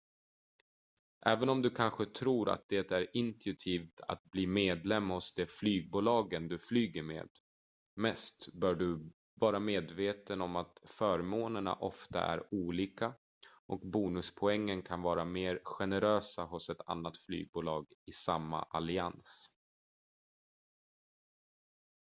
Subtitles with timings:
[1.25, 6.49] även om du kanske tror att det är intuitivt att bli medlem hos det flygbolag
[6.49, 7.27] du flyger med
[7.95, 13.13] mest bör du vara medveten om att förmånerna ofta är olika
[13.67, 19.47] och bonuspoängen kan vara mer generösa hos ett annat flygbolag i samma allians